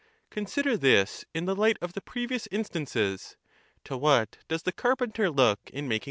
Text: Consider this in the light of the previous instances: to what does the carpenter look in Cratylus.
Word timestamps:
Consider 0.31 0.77
this 0.77 1.25
in 1.31 1.45
the 1.45 1.55
light 1.55 1.77
of 1.79 1.93
the 1.93 2.01
previous 2.01 2.47
instances: 2.49 3.37
to 3.83 3.95
what 3.95 4.37
does 4.47 4.63
the 4.63 4.71
carpenter 4.71 5.29
look 5.29 5.59
in 5.71 5.85
Cratylus. 5.87 5.99